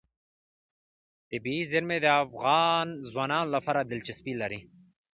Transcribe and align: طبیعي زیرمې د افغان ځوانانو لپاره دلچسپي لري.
طبیعي 1.29 1.63
زیرمې 1.71 1.97
د 2.01 2.07
افغان 2.23 2.87
ځوانانو 3.11 3.51
لپاره 3.55 3.81
دلچسپي 3.91 4.33
لري. 4.41 4.59